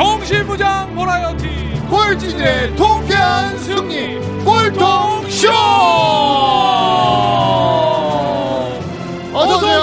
[0.00, 1.46] 정신무장 버라이어티.
[1.90, 4.18] 꼴찌들의 통쾌한 승리.
[9.32, 9.74] 어서 오세요.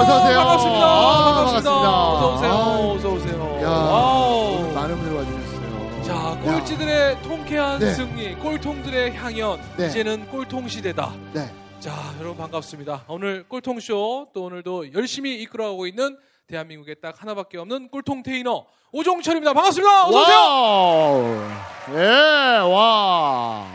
[0.00, 0.38] 어서오세요.
[0.38, 0.86] 반갑습니다.
[0.86, 2.12] 아, 반갑습니다.
[2.12, 2.50] 어서 오세요.
[2.50, 3.58] 아, 어서 오세요.
[3.62, 4.72] 야, wow.
[4.72, 6.02] 많은 분들 와주셨어요.
[6.02, 7.92] 자 꼴찌들의 통쾌한 네.
[7.92, 9.60] 승리 꼴통들의 향연.
[9.76, 9.86] 네.
[9.88, 11.12] 이제는 꼴통 시대다.
[11.34, 11.52] 네.
[11.78, 13.04] 자, 여러분 반갑습니다.
[13.08, 19.52] 오늘 꼴통쇼 또 오늘도 열심히 이끌어가고 있는 대한민국에 딱 하나밖에 없는 꼴통 테이너 오종철입니다.
[19.54, 20.06] 반갑습니다.
[20.06, 20.36] 어서 오세요.
[20.36, 23.66] wow 예, 와.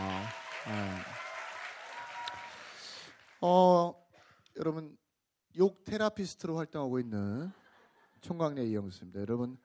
[0.68, 0.72] 예.
[3.40, 3.94] 어,
[4.56, 4.96] 여러분
[5.56, 7.50] 욕 therapist로 활동하고 있는
[8.20, 9.20] 총각네 이영석입니다.
[9.20, 9.56] 여러분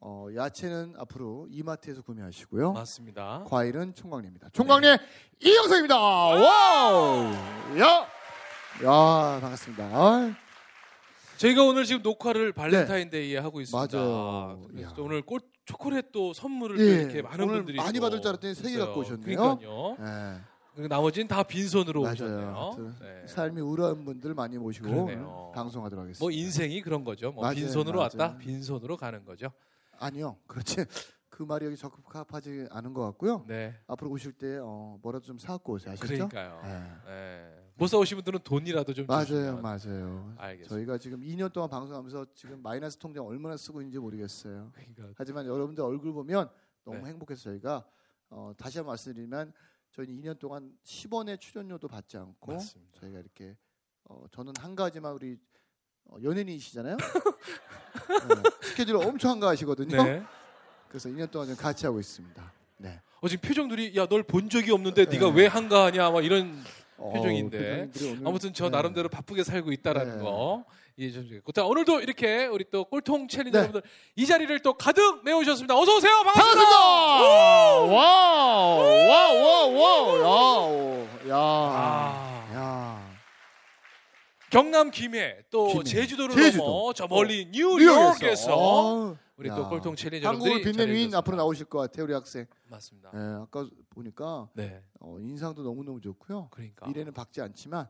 [0.00, 2.72] 어, 야채는 앞으로 이마트에서 구매하시고요.
[2.72, 3.44] 맞습니다.
[3.48, 4.50] 과일은 총각네입니다.
[4.52, 4.98] 총각네
[5.40, 5.98] 이영석입니다.
[5.98, 7.32] wow.
[7.80, 8.06] 야.
[8.84, 10.43] 야, 반갑습니다.
[11.34, 13.88] 아, 저희가 오늘 지금 녹화를 발렌타인데이에 하고 있습니다.
[13.88, 13.96] 네.
[13.96, 14.62] 맞아요.
[14.68, 14.94] 그래서 야.
[14.98, 18.28] 오늘 꼴 초콜릿 또 선물을 예, 또 이렇게 많은 오늘 분들이 많이 또 받을 줄
[18.28, 18.84] 알았더니 세개 있어요.
[18.86, 19.24] 갖고 오셨네요.
[19.58, 19.96] 그러니까요.
[20.00, 20.40] 예.
[20.74, 22.14] 그리고 나머지는 다 빈손으로 맞아요.
[22.14, 22.92] 오셨네요.
[23.00, 23.26] 네.
[23.26, 25.52] 삶이 우울한 분들 많이 모시고 그러네요.
[25.54, 26.22] 방송하도록 하겠습니다.
[26.22, 27.32] 뭐 인생이 그런 거죠.
[27.32, 28.10] 뭐 맞아요, 빈손으로 맞아요.
[28.18, 29.50] 왔다, 빈손으로 가는 거죠.
[29.98, 30.36] 아니요.
[30.46, 30.84] 그렇지.
[31.30, 33.44] 그 말이 여기 적합하지 않은 것 같고요.
[33.48, 33.74] 네.
[33.86, 35.92] 앞으로 오실 때 어, 뭐라도 좀 사갖고 오세요.
[35.92, 36.28] 아시죠?
[36.28, 36.60] 그러니까요.
[36.64, 37.10] 예.
[37.10, 37.63] 네.
[37.76, 39.60] 못 사오신 분들은 돈이라도 좀 맞아요.
[39.60, 40.32] 맞아요.
[40.38, 40.68] 알겠습니다.
[40.68, 44.70] 저희가 지금 2년 동안 방송하면서 지금 마이너스 통장 얼마나 쓰고 있는지 모르겠어요.
[44.72, 46.48] 그러니까 하지만 여러분들 얼굴 보면
[46.84, 47.06] 너무 네.
[47.06, 47.84] 행복해서 저희가
[48.30, 49.52] 어, 다시 한번 말씀드리면
[49.90, 53.00] 저희는 2년 동안 10원의 출연료도 받지 않고 맞습니다.
[53.00, 53.56] 저희가 이렇게
[54.04, 55.36] 어, 저는 한 가지만 우리
[56.04, 56.96] 어, 연예인이시잖아요.
[58.28, 60.02] 네, 스케줄 엄청 한가하시거든요.
[60.04, 60.22] 네.
[60.88, 62.52] 그래서 2년 동안 좀 같이 하고 있습니다.
[62.76, 63.00] 네.
[63.20, 65.10] 어 지금 표정들이 야 널 본 적이 없는데 네.
[65.12, 66.64] 네가 왜 한가하냐 막 이런 어,
[67.12, 67.58] 표정인데.
[67.58, 68.70] 표정들이 오늘- 아무튼 저 네.
[68.70, 70.22] 나름대로 바쁘게 살고 있다라는 네.
[70.24, 70.64] 거
[70.96, 73.62] 이해 좀 주겠고 자 오늘도 이렇게 우리 또 꼴통 챌린저 네.
[73.64, 76.78] 여러분들 이 자리를 또 가득 메우셨습니다 어서 오세요 반갑습니다.
[76.78, 83.14] 와우, 와우, 와우, 와우, 야, 아, 야.
[84.50, 85.84] 경남 김해 또 김해.
[85.84, 86.64] 제주도를 제주도.
[86.64, 89.56] 넘어 저 멀리 뉴욕에서 뉴욕에서 어, 우리 야.
[89.56, 91.14] 또 꼴통 챌린저 한국을 빛낸 위인.
[91.14, 92.46] 앞으로 나오실 것 같아요, 우리 학생.
[92.68, 96.48] 맞습니다 예, 아까 보니까 네 어, 인상도 너무 너무 좋고요.
[96.50, 97.88] 그러니까 미래는 박지 않지만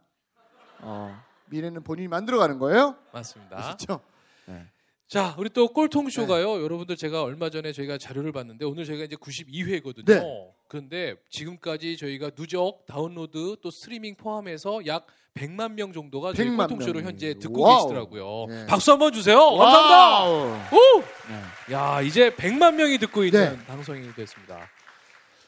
[0.80, 2.96] 어, 미래는 본인이 만들어가는 거예요.
[3.12, 4.00] 맞습니다 아시죠?
[4.46, 4.66] 네.
[5.06, 6.62] 자, 우리 또 꼴통 쇼가요.
[6.62, 10.53] 여러분들 제가 얼마 전에 저희가 자료를 봤는데 오늘 저희가 이제 92회거든요.
[10.74, 10.88] 네.
[10.88, 16.80] 그런데 지금까지 저희가 누적 다운로드 또 스트리밍 포함해서 약 100만 명 정도가 저희 100만 꼴통
[16.80, 17.06] 쇼를 명이.
[17.06, 17.76] 현재 듣고 와우.
[17.86, 18.46] 계시더라고요.
[18.48, 18.66] 네.
[18.66, 19.38] 박수 한번 주세요.
[19.38, 20.70] 감사합니다.
[20.76, 21.00] 오!
[21.68, 21.74] 네.
[21.74, 23.64] 야, 이제 100만 명이 듣고 있는 네.
[23.66, 24.68] 방송이 됐습니다.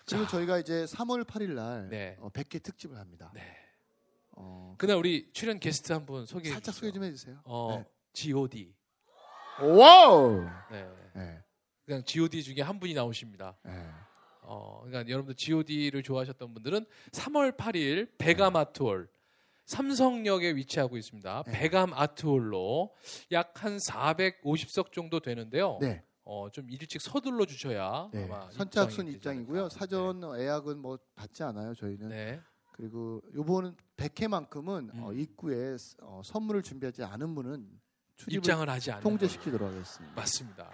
[0.08, 0.30] 그리고 자.
[0.30, 2.16] 저희가 이제 3월 8일 날 네.
[2.20, 3.30] 어, 100회 특집을 합니다.
[3.34, 3.42] 네.
[4.36, 6.74] 어, 그날 우리 출연 게스트 한 분 소개해 살짝.
[6.74, 7.40] 소개 좀 해주세요.
[7.44, 8.72] 어, G.O.D.
[9.60, 10.46] 와우.
[10.70, 10.86] 네.
[11.14, 11.38] 네.
[11.84, 13.56] 그냥 G.O.D 중에 한 분이 나오십니다.
[14.46, 14.52] 네.
[14.52, 19.08] 어, 그러니까 여러분들 G.O.D를 좋아하셨던 분들은 3월 8일 베감 아트홀
[19.66, 21.42] 삼성역에 위치하고 있습니다.
[21.46, 21.52] 네.
[21.52, 22.94] 베감 아트홀로
[23.32, 25.78] 약 한 450석 정도 되는데요.
[25.80, 26.04] 네.
[26.24, 28.24] 어, 좀 일찍 서둘러 주셔야 네.
[28.24, 29.68] 아마 선착순 입장이 입장이고요.
[29.68, 31.74] 사전 예약은 뭐 받지 않아요.
[31.74, 32.08] 저희는.
[32.08, 32.32] 네.
[32.32, 32.40] 네.
[32.72, 35.02] 그리고 요번은 100회만큼은 음.
[35.02, 37.66] 어, 입구에 어, 선물을 준비하지 않은 분은
[38.16, 38.42] 출입을
[39.00, 40.14] 통제시키도록 하겠습니다.
[40.14, 40.70] 맞습니다.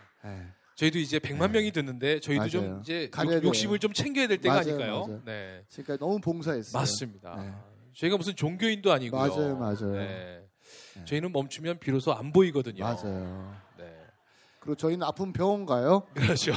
[0.72, 0.77] 네.
[0.77, 1.59] 저희도 이제 100만 네.
[1.59, 2.81] 명이 듣는데 저희도 좀 맞아요.
[2.83, 5.00] 이제 가려야 욕, 욕심을 좀 챙겨야 될 때가 맞아요, 아닐까요?
[5.06, 5.22] 맞아요.
[5.25, 5.65] 네.
[5.69, 6.81] 지금까지 너무 봉사했어요.
[6.81, 7.37] 맞습니다.
[7.37, 7.53] 네.
[7.94, 9.21] 저희가 무슨 종교인도 아니고요.
[9.21, 9.93] 맞아요, 맞아요.
[9.93, 10.43] 네.
[10.94, 11.05] 네.
[11.05, 12.84] 저희는 멈추면 비로소 안 보이거든요.
[12.84, 13.55] 맞아요.
[13.78, 13.84] 네.
[14.61, 16.06] 그리고 저희는 아픈 병원 가요.
[16.15, 16.52] 그렇죠.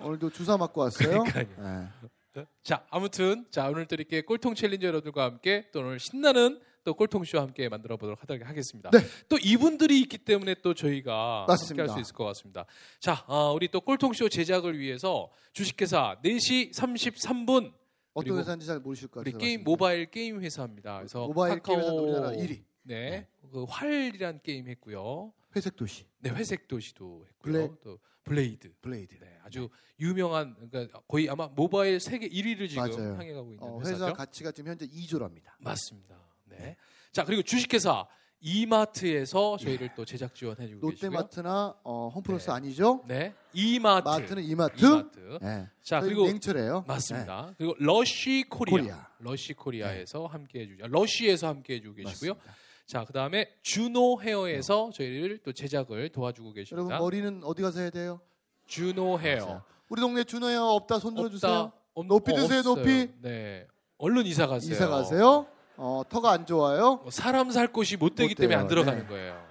[0.00, 1.24] 오늘도 주사 맞고 왔어요.
[1.24, 1.88] 그러니까요.
[2.34, 2.46] 네.
[2.62, 7.24] 자, 아무튼 자 오늘 또 이렇게 꼴통 챌린저 여러분들과 함께 또 오늘 신나는 또 꼴통
[7.24, 8.90] 쇼 함께 만들어 보도록 하겠습니다.
[8.92, 9.00] 네.
[9.28, 11.82] 또 이분들이 있기 때문에 또 저희가 맞습니다.
[11.82, 12.64] 함께 할 수 있을 것 같습니다.
[13.00, 17.72] 자, 어, 우리 또 꼴통 쇼 제작을 위해서 주식회사 4시 33분
[18.14, 19.44] 어떤 회사인지 잘 모르실 것 우리 같아요.
[19.44, 20.98] 게임 모바일 게임 회사입니다.
[20.98, 22.62] 그래서 모바일 카카오 게임 회사 우리나라 1위.
[22.84, 25.32] 네, 그 활이란 게임 했고요.
[25.56, 27.52] 회색 도시 네, 회색 도시도 했고요.
[27.52, 28.72] 블레- 또 블레이드.
[28.80, 29.18] 블레이드.
[29.18, 29.68] 네, 아주
[29.98, 33.14] 유명한 그러니까 거의 아마 모바일 세계 1위를 지금 맞아요.
[33.14, 34.04] 향해 가고 있는 어, 회사죠.
[34.04, 35.50] 회사 가치가 지금 현재 2조랍니다.
[35.58, 36.16] 맞습니다.
[36.58, 36.76] 네.
[37.12, 38.06] 자, 그리고 주식회사
[38.40, 41.10] 이마트에서 저희를 또 제작 지원해 주고 계시고요.
[41.10, 42.52] 롯데마트나 어, 홈플러스 네.
[42.52, 43.02] 아니죠?
[43.06, 43.34] 네.
[43.52, 44.08] 이마트.
[44.08, 44.84] 마트는 이마트.
[44.84, 45.38] 이마트.
[45.40, 45.68] 네.
[45.82, 46.84] 자, 그리고 냉철해요.
[46.86, 47.54] 맞습니다.
[47.56, 48.72] 그리고 러쉬 코리아.
[48.76, 49.08] 코리아.
[49.20, 50.86] 러쉬 코리아에서 함께 해 주죠.
[50.86, 52.04] 러쉬에서 함께 해 주고 네.
[52.04, 52.34] 계시고요.
[52.34, 52.56] 맞습니다.
[52.86, 56.88] 자, 그 다음에 주노 헤어에서 저희를 또 제작을 도와주고 계십니다.
[56.88, 58.20] 여러분 머리는 어디 가서 해야 돼요?
[58.66, 59.44] 주노 헤어.
[59.46, 59.62] 맞아요.
[59.88, 61.72] 우리 동네 준호 헤어 없다 손 들어주세요.
[61.94, 62.74] 없- 높이 어, 드세요, 없어요.
[62.76, 63.10] 높이.
[63.22, 63.66] 네.
[63.98, 64.72] 얼른 이사 가세요.
[64.72, 65.46] 이사 가세요.
[65.76, 67.00] 어, 터가 안 좋아요.
[67.04, 68.60] 어, 사람 살 곳이 못 되기 못 때문에 돼요.
[68.60, 69.06] 안 들어가는 네.
[69.06, 69.46] 거예요.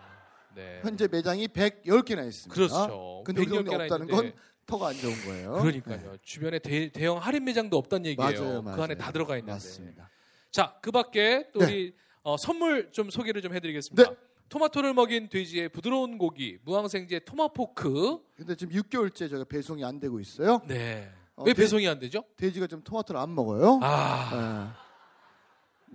[0.56, 0.80] 네.
[0.84, 2.54] 현재 매장이 110개나 있습니다.
[2.54, 3.24] 그렇죠.
[3.26, 4.34] 근데 110 개나 없다는 있는데 건
[4.66, 5.54] 터가 안 좋은 거예요.
[5.54, 6.12] 그러니까요.
[6.14, 6.18] 네.
[6.24, 8.32] 주변에 대, 형 할인 매장도 없다는 얘기예요.
[8.44, 8.78] 맞아요, 맞아요.
[8.78, 9.52] 그 안에 다 들어가 있는데.
[9.54, 10.10] 맞습니다.
[10.52, 11.66] 자, 그 밖에 또 네.
[11.66, 14.10] 우리 어, 선물 좀 소개를 좀 해드리겠습니다.
[14.10, 14.16] 네.
[14.50, 18.20] 토마토를 먹인 돼지의 부드러운 고기, 무항생제 토마포크.
[18.36, 20.62] 근데 지금 6개월째 저희가 배송이 안 되고 있어요.
[20.68, 21.12] 네.
[21.36, 22.24] 어, 왜 돼- 배송이 안 되죠?
[22.38, 23.80] 돼지가 좀 토마토를 안 먹어요.
[23.84, 24.85] 아, 네.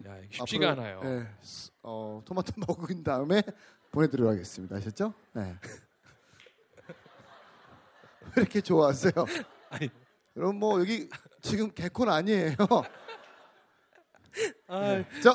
[0.07, 1.01] 야, 쉽지가 앞으로, 않아요.
[1.03, 1.27] 네.
[1.83, 3.43] 어, 토마토 먹은 다음에
[3.91, 4.77] 보내드리도록 하겠습니다.
[4.77, 5.13] 아셨죠?
[5.33, 5.43] 네.
[8.37, 9.13] 왜 이렇게 좋아하세요?
[9.71, 9.89] 아니.
[10.37, 11.09] 여러분 뭐 여기
[11.43, 12.55] 지금 개콘 아니에요.
[14.69, 15.35] 아, 자,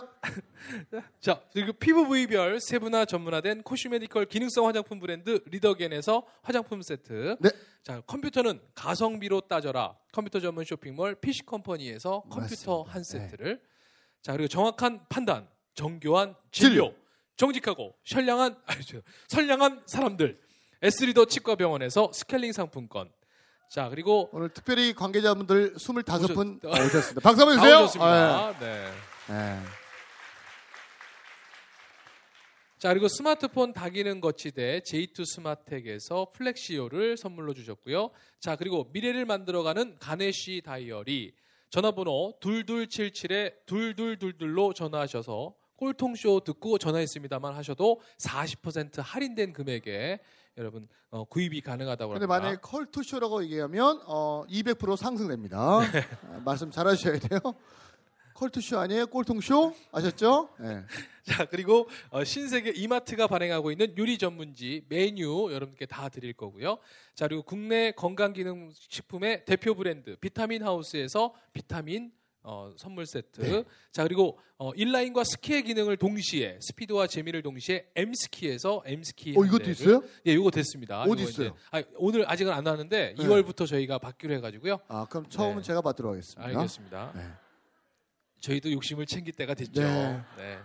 [1.19, 7.35] 자, 그리고 피부 부위별 세분화 전문화된 코슈메디컬 기능성 화장품 브랜드 리더겐에서 화장품 세트.
[7.41, 7.49] 네.
[7.83, 9.97] 자, 컴퓨터는 가성비로 따져라.
[10.13, 12.85] 컴퓨터 전문 쇼핑몰 PC 컴퍼니에서 컴퓨터 맞습니다.
[12.85, 12.91] 네.
[12.93, 13.61] 한 세트를.
[14.25, 16.95] 자, 그리고 정확한 판단, 정교한 진료, 진료.
[17.37, 18.81] 정직하고 선량한 아니,
[19.27, 20.39] 선량한 사람들.
[20.81, 23.11] 에스리더 치과병원에서 스케일링 상품권.
[23.69, 27.21] 자, 그리고 오늘 특별히 관계자분들 25분 오셨- 오셨습니다.
[27.21, 27.75] 박수 한번 주세요.
[27.75, 28.59] 나오셨습니다.
[28.59, 28.91] 네.
[29.29, 29.59] 네.
[32.79, 38.09] 자 그리고 스마트폰 다기능 거치대 J2 스마텍에서 플렉시오를 선물로 주셨고요.
[38.39, 41.33] 자 그리고 미래를 만들어가는 가네시 다이어리
[41.69, 50.19] 전화번호 2277에 2222로 전화하셔서 꼴통쇼 듣고 전화했습니다만 하셔도 40% 할인된 금액에
[50.57, 52.39] 여러분 어, 구입이 가능하다고 근데 합니다.
[52.39, 55.81] 만약에 컬투쇼라고 얘기하면 어, 200% 상승됩니다.
[55.91, 55.99] 네.
[56.31, 57.39] 아, 말씀 잘 하셔야 돼요.
[58.35, 59.07] 컬투쇼 아니에요?
[59.07, 59.73] 꼴통쇼?
[59.93, 60.49] 아셨죠?
[60.59, 60.83] 네.
[61.23, 66.77] 자 그리고 어, 신세계 이마트가 발행하고 있는 요리 전문지 메뉴 여러분께 다 드릴 거고요.
[67.15, 72.11] 자 그리고 국내 건강기능식품의 대표 브랜드 비타민 하우스에서 비타민
[72.43, 73.41] 어, 선물 세트.
[73.41, 73.63] 네.
[73.91, 79.33] 자 그리고 어, 인라인과 스키의 기능을 동시에 스피드와 재미를 동시에 M 스키에서 M 스키.
[79.35, 80.03] 어, 이것도 있어요?
[80.27, 81.03] 예, 이거 됐습니다.
[81.03, 81.55] 어디 있어요?
[81.71, 83.23] 아, 오늘 아직은 안 나왔는데 네.
[83.23, 84.79] 2월부터 저희가 받기로 해가지고요.
[84.89, 85.61] 아, 그럼 처음은 네.
[85.63, 86.43] 제가 받도록 하겠습니다.
[86.43, 87.44] 알겠습니다.
[88.45, 88.51] 네.
[88.53, 89.81] 저희도 욕심을 챙길 때가 됐죠.
[89.81, 90.21] 네.
[90.37, 90.59] 네.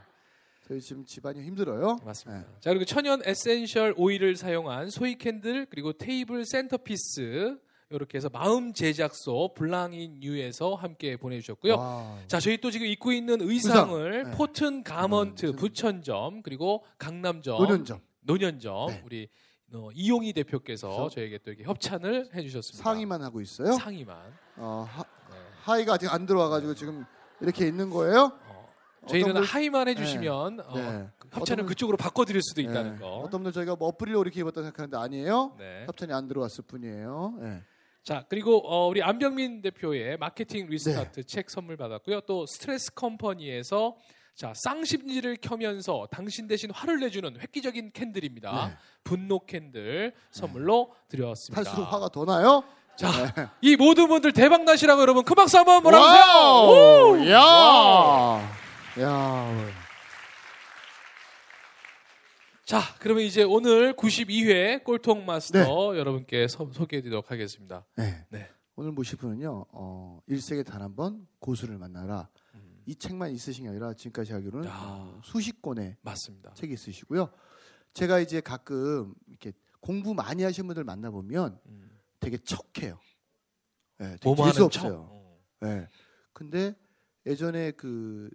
[0.69, 1.99] 저희 지금 집안이 힘들어요.
[2.05, 2.47] 맞습니다.
[2.47, 2.55] 네.
[2.61, 7.59] 자 그리고 천연 에센셜 오일을 사용한 소이 캔들 그리고 테이블 센터피스
[7.91, 11.77] 이렇게 해서 마음 제작소 블랑인 뉴에서 함께 보내주셨고요.
[11.77, 12.19] 와우.
[12.29, 14.31] 자 저희 또 지금 입고 있는 의상을 의상.
[14.31, 14.37] 네.
[14.37, 19.03] 포튼 가먼트 음, 부천점 그리고 강남점 논현점 논현점 네.
[19.05, 19.29] 우리
[19.73, 22.83] 어, 이용희 대표께서 그래서 저에게 또 이렇게 협찬을 해주셨습니다.
[22.85, 23.73] 상의만 하고 있어요.
[23.73, 24.17] 상의만.
[24.57, 25.37] 어, 하, 네.
[25.63, 27.05] 하의가 아직 안 들어와가지고 지금
[27.41, 28.33] 이렇게 있는 거예요.
[28.49, 31.09] 어, 저희는 분- 하의만 해주시면 어, 네.
[31.33, 32.99] 협찬을 그쪽으로 바꿔드릴 수도 있다는 네.
[32.99, 33.07] 거.
[33.19, 35.55] 어떤 분들 저희가 뭐 일부러 이렇게 입었다 생각하는데 아니에요.
[35.59, 35.85] 네.
[35.87, 37.35] 협찬이 안 들어왔을 뿐이에요.
[37.41, 37.63] 네.
[38.03, 40.73] 자 그리고 어, 우리 안병민 대표의 마케팅 네.
[40.73, 42.23] 리스타트 책 선물 받았고요.
[42.23, 43.97] 또 스트레스 컴퍼니에서
[44.35, 48.69] 자 쌍심지를 켜면서 당신 대신 화를 내주는 획기적인 캔들입니다.
[48.69, 48.77] 네.
[49.05, 51.63] 분노 캔들 선물로 드렸습니다.
[51.63, 52.65] 탈수록 화가 더 나요?
[53.01, 53.49] 자, 네.
[53.63, 56.23] 이 모든 분들 대박 나시라고 여러분 큰 박수 한번 보내주세요.
[56.23, 57.19] 와우!
[57.31, 58.57] 야!
[59.01, 59.71] 야!
[62.65, 67.85] 자, 그러면 이제 오늘 92회 꼴통 마스터 여러분께 소, 소개해드리도록 하겠습니다.
[67.97, 68.27] 네.
[68.29, 68.49] 네.
[68.77, 72.29] 오늘 모실 분은요, 어, 일생에 단 한 번 고수를 만나라.
[72.55, 74.75] 음, 이 책만 있으신 게 아니라 지금까지 알기로는 야.
[74.79, 76.53] 어, 수십 권의 맞습니다.
[76.55, 77.31] 책이 있으시고요.
[77.95, 81.90] 제가 이제 가끔 이렇게 공부 많이 하신 분들 만나보면 음,
[82.31, 82.99] 되게 척해요.
[83.99, 84.65] 네, 되게 재수.
[84.65, 85.09] 없어요.
[85.11, 85.39] 어.
[85.61, 85.89] 네.
[86.33, 86.75] 근데
[87.27, 88.31] 예전에 그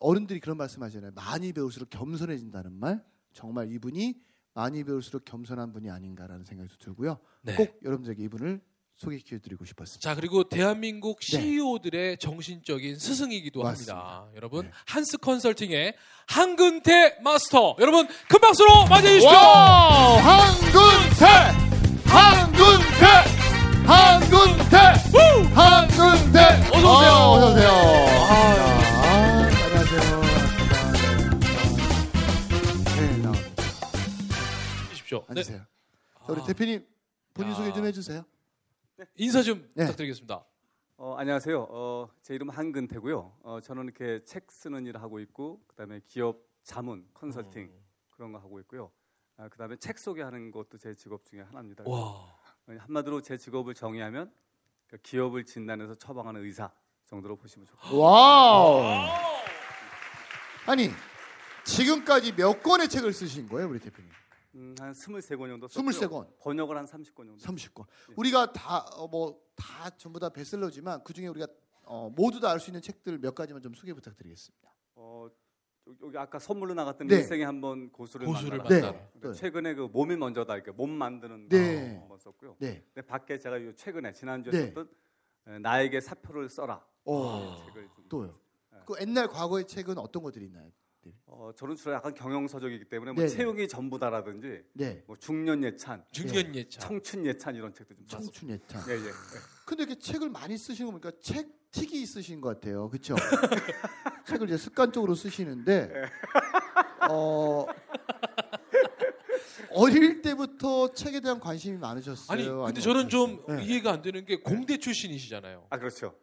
[0.00, 1.12] 어른들이 그런 말씀하잖아요.
[1.14, 3.04] 많이 배울수록 겸손해진다는 말.
[3.32, 4.14] 정말 이분이
[4.52, 7.18] 많이 배울수록 겸손한 분이 아닌가라는 생각이 들고요.
[7.42, 7.56] 네.
[7.56, 8.60] 꼭 여러분들에게 이분을
[8.96, 10.00] 소개시켜드리고 싶었습니다.
[10.08, 11.40] 자 그리고 대한민국 네.
[11.40, 13.94] CEO들의 정신적인 스승이기도 맞습니다.
[13.96, 14.30] 합니다.
[14.36, 14.70] 여러분 네.
[14.86, 15.96] 한스 컨설팅의
[16.28, 19.34] 한근태 마스터 여러분 큰 박수로 맞이해 주시죠.
[19.34, 20.18] 와우!
[20.18, 21.63] 한근태!
[22.14, 23.06] 한근태!
[23.86, 24.76] 한근태!
[25.52, 26.38] 한근태!
[26.72, 27.10] 어서 오세요.
[27.12, 27.68] 아, 어서 오세요.
[27.70, 28.30] 아,
[29.02, 30.00] 아, 안녕하세요.
[30.20, 31.34] 반갑습니다.
[33.00, 33.62] 네, 나옵니다.
[34.90, 35.18] 주십시오.
[35.18, 35.24] 네.
[35.30, 35.58] 앉으세요.
[35.58, 35.66] 자,
[36.32, 36.86] 우리 아, 대표님
[37.34, 37.54] 본인 야.
[37.56, 38.24] 소개 좀 해주세요.
[39.16, 39.82] 인사 좀 네.
[39.86, 40.44] 부탁드리겠습니다.
[40.98, 41.66] 어, 안녕하세요.
[41.68, 43.38] 어, 제 이름은 한근태고요.
[43.42, 47.84] 어, 저는 이렇게 책 쓰는 일을 하고 있고, 그다음에 기업 자문, 컨설팅 음.
[48.10, 48.92] 그런 거 하고 있고요.
[49.36, 51.84] 아, 그다음에 책 소개하는 것도 제 직업 중에 하나입니다.
[51.86, 52.34] 와.
[52.78, 54.32] 한마디로 제 직업을 정의하면
[54.86, 56.70] 그 기업을 진단해서 처방하는 의사
[57.06, 57.98] 정도로 보시면 좋고.
[57.98, 58.82] 와우.
[60.66, 60.88] 아니
[61.64, 64.10] 지금까지 몇 권의 책을 쓰신 거예요, 우리 대표님?
[64.54, 65.90] 음, 한 23권 정도 썼고요.
[65.90, 66.38] 23권.
[66.38, 67.36] 번역을 한 30권 정도.
[67.38, 67.84] 30권.
[68.16, 71.46] 우리가 다뭐다 전부 다 베스트셀러지만 그 중에 우리가
[71.86, 74.70] 어, 모두 다 알 수 있는 책들 몇 가지만 좀 소개 부탁드리겠습니다.
[74.94, 75.28] 어,
[76.02, 77.16] 여기- 아까 선물로 나갔던 네.
[77.16, 78.80] 일생에 한번 고수를, 고수를 만나라.
[78.80, 78.92] 만나라.
[78.98, 79.10] 네.
[79.18, 81.94] 그러니까 최근에 그 몸이 먼저다 이렇게 몸 만드는 네.
[81.96, 82.56] 거 한번 썼고요.
[82.58, 82.82] 네.
[82.94, 84.66] 근데 밖에 제가 요 최근에 지난주에 네.
[84.68, 84.88] 썼던
[85.48, 87.56] 에, 나에게 사표를 써라 어.
[87.66, 88.38] 책을 좀 또요.
[88.72, 88.78] 네.
[88.86, 90.70] 그 옛날 과거의 책은 어떤 것들이 있나요?
[91.26, 93.36] 어, 저는 주로 약간 경영서적이기 때문에 뭐 네네.
[93.36, 95.02] 채용이 전부다라든지 네.
[95.06, 96.80] 뭐 중년 예찬, 중년 예찬.
[96.80, 98.06] 청춘 예찬 이런 책도 좀.
[98.06, 98.82] 청춘 예찬.
[98.88, 99.06] 예, 예.
[99.06, 99.10] 예.
[99.66, 102.88] 근데 이렇게 책을 많이 쓰시는 거 보니까 책 틱이 있으신 것 같아요.
[102.88, 103.14] 그렇죠?
[104.26, 105.90] 책을 이제 습관적으로 쓰시는데
[107.10, 107.66] 어
[109.70, 112.32] 어릴 때부터 책에 대한 관심이 많으셨어요.
[112.32, 113.44] 아니 근데 아니면 저는 좀?
[113.48, 113.64] 네.
[113.64, 115.66] 이해가 안 되는 게 공대 출신이시잖아요.
[115.70, 116.14] 아 그렇죠.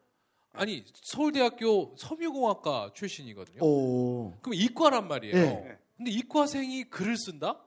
[0.54, 3.64] 아니 서울대학교 섬유공학과 출신이거든요.
[3.64, 4.34] 오.
[4.42, 5.36] 그럼 이과란 말이에요.
[5.36, 5.80] 네.
[5.96, 7.64] 근데 이과생이 글을 쓴다?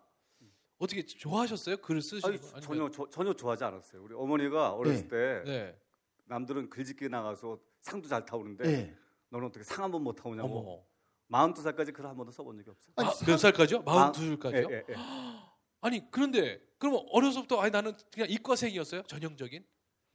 [0.79, 1.79] 어떻게 좋아하셨어요?
[1.79, 2.49] 글을 쓰시는 아니, 거?
[2.49, 4.03] 아니면- 전혀 저, 전혀 좋아하지 않았어요.
[4.03, 5.79] 우리 어머니가 어렸을 때 네.
[6.27, 8.97] 남들은 글짓기 나가서 상도 잘 타오는데 네.
[9.31, 10.59] 너는 어떻게 상 한 번 못 타오냐고.
[10.59, 10.85] 어머.
[11.31, 12.93] 42살까지 글 한 번도 써본 적이 없어요.
[12.97, 13.83] 아니, 아, 사- 몇 살까지요?
[13.83, 14.71] 마- 42살까지요?
[14.71, 14.95] 예, 예, 예.
[15.81, 19.03] 아니 그런데 그럼 어려서부터 아니 나는 그냥 이과생이었어요?
[19.05, 19.65] 전형적인?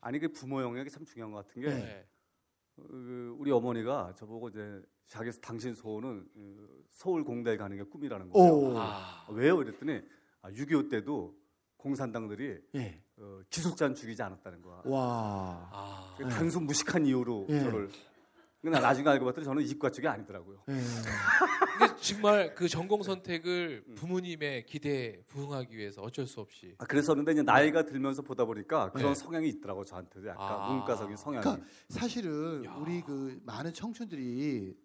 [0.01, 2.07] 아니 그 부모 영역이 참 중요한 것 같은 게 네.
[2.07, 2.08] 그
[3.37, 8.53] 우리 어머니가 저보고 이제 자기 당신 소원은 그 서울 공대에 가는 게 꿈이라는 거예요.
[8.53, 8.77] 오.
[8.77, 9.25] 아.
[9.29, 9.57] 왜요?
[9.57, 10.01] 그랬더니
[10.41, 11.35] 아, 6.25 때도
[11.77, 13.01] 공산당들이 예.
[13.17, 14.81] 어, 기숙자는 죽이지 않았다는 거야.
[14.85, 15.69] 와.
[15.71, 16.15] 아.
[16.17, 17.59] 그 단순 무식한 이유로 예.
[17.59, 17.89] 저를.
[18.61, 20.63] 근데 나중에 알고 봤더니 저는 이과 쪽이 아니더라고요.
[20.67, 20.73] 예.
[21.79, 23.95] 근데 정말 그 전공 선택을 음.
[23.95, 28.91] 부모님의 기대에 부응하기 위해서 어쩔 수 없이 아, 그래서 그런데 이제 나이가 들면서 보다 보니까
[28.91, 29.15] 그런 네.
[29.15, 30.73] 성향이 있더라고 저한테도 약간 아.
[30.73, 31.41] 문과적인 성향이.
[31.41, 32.75] 그러니까 사실은 야.
[32.75, 34.75] 우리 그 많은 청춘들이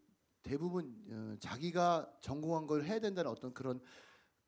[0.45, 3.81] 대부분 어, 자기가 전공한 걸 해야 된다는 어떤 그런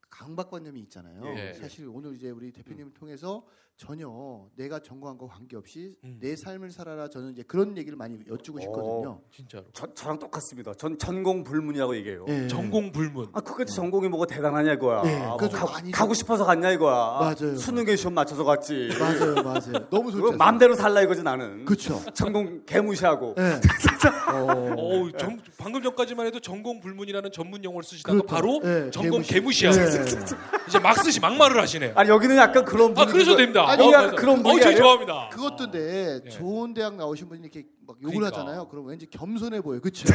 [0.09, 1.21] 강박관념이 있잖아요.
[1.37, 1.53] 예.
[1.53, 3.45] 사실 오늘 이제 우리 대표님을 통해서
[3.77, 4.09] 전혀
[4.55, 6.17] 내가 전공한 거 관계없이 음.
[6.19, 9.21] 내 삶을 살아라 저는 이제 그런 얘기를 많이 여쭈고 싶거든요.
[9.31, 10.73] 진짜로 저, 저랑 똑같습니다.
[10.73, 12.25] 전 전공 불문이라고 얘기해요.
[12.27, 12.47] 예.
[12.47, 13.27] 전공 불문.
[13.33, 15.03] 아, 그까지 전공이 뭐가 대단하냐 이거야.
[15.05, 16.95] 예, 아, 뭐 그래서 가, 많이 가고 싶어서 갔냐 이거야.
[17.19, 17.55] 맞아요.
[17.55, 18.89] 수능에 시험 맞춰서 갔지.
[18.99, 19.87] 맞아요, 맞아요.
[19.91, 20.35] 너무 좋죠.
[20.37, 21.63] 마음대로 살라 이거지 나는.
[21.65, 22.01] 그렇죠.
[22.15, 23.35] 전공 개무시하고.
[23.37, 23.59] 예.
[24.33, 24.73] 어.
[24.75, 28.27] 어우, 정- 방금 전까지만 해도 전공 불문이라는 전문 용어를 쓰시다가 그렇죠.
[28.27, 29.63] 바로 예, 전공 개무시.
[29.67, 30.65] 개무시하고 예.
[30.67, 31.93] 이제 막 쓰시 막말을 하시네요.
[31.95, 33.99] 아니 여기는 약간 그런 아 분위기가- 그러 됩니다.
[33.99, 34.15] 아니, 어.
[34.15, 34.83] 그런 어, 분위기 저희 아니에요?
[34.83, 35.29] 좋아합니다.
[35.29, 36.29] 그것도인데 예.
[36.29, 38.39] 좋은 대학 나오신 분이 이렇게 막 욕을 그러니까.
[38.39, 38.67] 하잖아요.
[38.67, 40.05] 그럼 왠지 겸손해 보여, 그렇죠?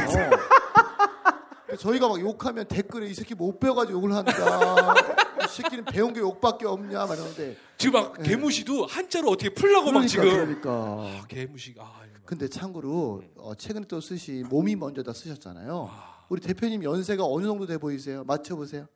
[1.79, 4.93] 저희가 막 욕하면 댓글에 이 새끼 못 배워가지고 욕을 한다.
[5.43, 7.57] 이 새끼는 배운 게 욕밖에 없냐, 막 이러는데.
[7.77, 8.23] 지금 막 예.
[8.23, 10.29] 개무시도 한자로 어떻게 풀라고 막 그러니까, 지금.
[10.29, 10.69] 그러니까.
[10.71, 11.73] 아, 개무시.
[11.79, 12.03] 아, 막.
[12.25, 13.31] 근데 참고로 음.
[13.37, 15.89] 어, 최근에 또 쓰시 몸이 먼저다 쓰셨잖아요.
[15.91, 18.23] 아, 우리 대표님 연세가 어느 정도 돼 보이세요?
[18.23, 18.87] 맞춰 보세요.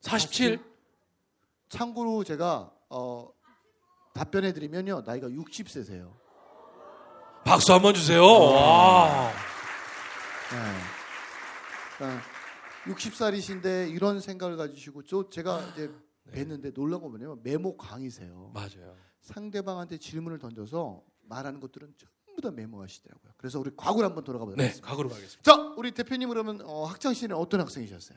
[0.00, 0.60] 47?
[1.68, 3.28] 참고로 제가 어,
[4.14, 6.16] 답변해 드리면요 나이가 60세세요.
[7.44, 8.22] 박수 한번 주세요.
[8.24, 9.30] 와.
[12.00, 12.18] 네.
[12.92, 15.90] 60살이신데 이런 생각을 가지시고 저 제가 이제
[16.24, 16.44] 네.
[16.44, 18.50] 뵀는데 놀란 거 뭐냐면 메모 강이세요.
[18.54, 18.96] 맞아요.
[19.20, 23.32] 상대방한테 질문을 던져서 말하는 것들은 전부 다 메모하시더라고요.
[23.36, 24.88] 그래서 우리 과거를 한번 돌아가 보도록 네, 하겠습니다.
[24.88, 25.42] 각오로 가겠습니다.
[25.42, 28.16] 자, 우리 대표님 그러면 어, 학창 시절에 어떤 학생이셨어요?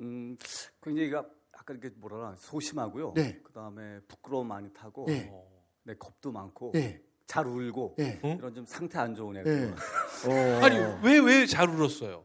[0.00, 0.36] 음,
[0.82, 1.24] 굉장히 가-
[1.58, 3.12] 약간 이렇게 뭐라나 소심하고요.
[3.14, 3.40] 네.
[3.42, 5.28] 그다음에 부끄러움 많이 타고 네.
[5.32, 5.44] 어.
[5.82, 7.00] 네, 겁도 많고 예.
[7.26, 8.20] 잘 울고 예.
[8.24, 8.36] 응?
[8.38, 9.40] 이런 좀 상태 안 좋은 애.
[9.40, 9.44] 예.
[9.44, 9.74] 들 어.
[10.64, 12.24] 아니 왜 왜 잘 울었어요?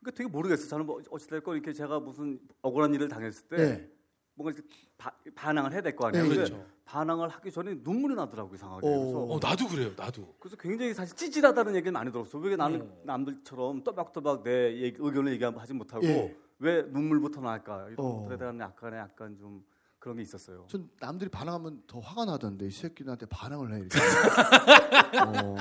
[0.00, 0.68] 그러니까 되게 모르겠어요.
[0.68, 3.90] 저는 뭐 어찌됐건 이렇게 제가 무슨 억울한 일을 당했을 때 예.
[4.34, 4.68] 뭔가 이렇게
[4.98, 6.24] 바, 반항을 해야 될 거 아니에요.
[6.26, 6.66] 네, 그렇죠.
[6.84, 8.86] 반항을 하기 전에 눈물이 나더라고요, 이상하게.
[8.86, 8.90] 어.
[8.90, 9.92] 그래서 어 나도 그래요.
[9.96, 10.34] 나도.
[10.38, 12.38] 그래서 굉장히 사실 찌질하다는 얘기를 많이 들었어.
[12.38, 13.00] 왜 나는 음.
[13.04, 16.36] 남들처럼 또박또박 내 얘기- 의견을 얘기하지 못하고 예.
[16.58, 17.88] 왜 눈물부터 날까?
[17.90, 18.20] 이런 어.
[18.22, 19.64] 것들에 대한 약간의 약간 좀
[19.98, 20.66] 그런 게 있었어요.
[20.68, 23.98] 전 남들이 반항하면 더 화가 나던데 이 새끼들한테 반항을 해 이렇게.
[25.26, 25.56] 어.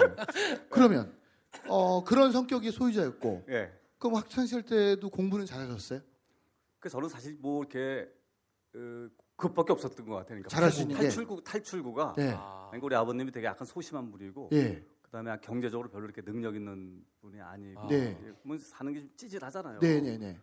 [0.69, 1.15] 그러면
[1.67, 3.71] 어, 그런 성격의 소유자였고 예.
[3.97, 6.01] 그럼 학창 시절 때도 공부는 잘하셨어요?
[6.79, 8.09] 그래서 저는 사실 뭐 이렇게
[8.75, 9.07] 어,
[9.37, 10.27] 그것밖에 없었던 것 같아요.
[10.29, 11.03] 그러니까 잘할 수 있는 게.
[11.03, 12.33] 탈출구 탈출구가 네.
[12.35, 12.67] 아.
[12.69, 14.85] 그러니까 우리 아버님이 되게 약간 소심한 분이고 예.
[15.03, 17.87] 그다음에 경제적으로 별로 이렇게 능력 있는 분이 아니고 아.
[17.87, 18.17] 네.
[18.43, 19.79] 뭐 사는 게 좀 찌질하잖아요.
[19.79, 20.39] 네, 네, 네.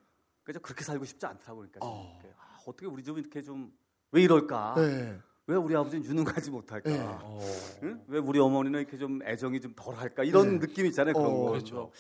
[0.52, 2.21] 그래서 그렇게 살고 싶지 않더라고 그러니까 어.
[2.38, 3.73] 아, 어떻게 우리 집은 이렇게 좀
[4.12, 4.75] 왜 이럴까?
[4.76, 5.19] 네.
[5.47, 6.90] 왜 우리 아버지는 유능 가지 못할까?
[6.90, 6.99] 네.
[7.00, 7.38] 어.
[7.83, 8.02] 응?
[8.09, 10.25] 왜 우리 어머니는 이렇게 좀 애정이 좀 덜할까?
[10.25, 10.66] 이런 네.
[10.66, 11.14] 느낌 있잖아요.
[11.14, 11.50] 그런 어, 거.
[11.50, 11.90] 그렇죠.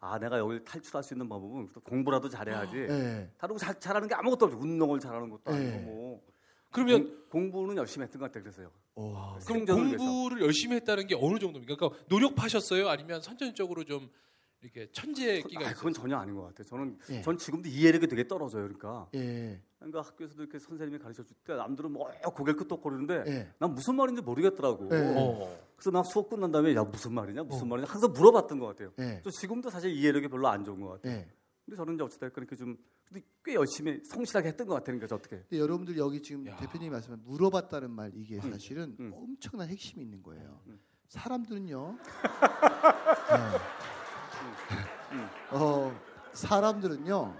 [0.00, 2.76] 아 내가 여기 탈출할 수 있는 방법은 또 공부라도 잘해야지.
[2.78, 3.30] 예.
[3.36, 4.58] 다른 거 잘, 잘하는 게 아무것도 없죠.
[4.58, 5.78] 운동을 잘하는 것도 아니고 예.
[5.80, 6.22] 뭐.
[6.70, 8.44] 그러면 공, 공부는 열심히 했던 것 같아요.
[8.44, 8.70] 그래서요.
[8.94, 9.12] 오.
[9.12, 10.04] 그럼 생존을 위해서.
[10.04, 11.76] 공부를 열심히 했다는 게 어느 정도입니까?
[11.76, 12.88] 그러니까 노력하셨어요?
[12.88, 14.08] 아니면 선천적으로 좀
[14.62, 15.74] 이렇게 천재 끼가 아, 있어요?
[15.76, 16.64] 그건 전혀 아닌 것 같아요.
[16.64, 17.22] 저는 예.
[17.22, 18.62] 전 지금도 이해력이 되게 떨어져요.
[18.64, 19.08] 그러니까.
[19.14, 19.60] 예.
[19.78, 23.52] 그러니까 학교에서도 이렇게 선생님이 가르쳐 줄 때 남들은 뭐 고개를 끄덕거리는데 예.
[23.58, 24.88] 난 무슨 말인지 모르겠더라고.
[24.92, 25.14] 예.
[25.16, 25.58] 어.
[25.76, 27.66] 그래서 나 수업 끝난 다음에 야 무슨 말이냐 무슨 어.
[27.70, 28.92] 말이냐 항상 물어봤던 것 같아요.
[28.98, 29.20] 예.
[29.24, 31.12] 저 지금도 사실 이해력이 별로 안 좋은 것 같아요.
[31.14, 31.28] 예.
[31.64, 32.76] 근데 저는 이제 어찌됐건 이렇게 좀
[33.06, 34.98] 근데 꽤 열심히 성실하게 했던 것 같아요.
[34.98, 35.38] 그러니까 어떻게?
[35.38, 36.56] 근데 여러분들 여기 지금 야.
[36.56, 38.52] 대표님이 말씀한 물어봤다는 말 이게 음.
[38.52, 39.12] 사실은 음.
[39.14, 40.60] 엄청난 핵심이 있는 거예요.
[40.66, 40.78] 음.
[41.08, 41.98] 사람들은요.
[41.98, 42.08] 네.
[45.12, 45.28] 음.
[45.50, 46.00] 어,
[46.32, 47.36] 사람들은요.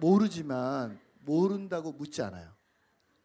[0.00, 2.54] 모르지만 모른다고 묻지 않아요.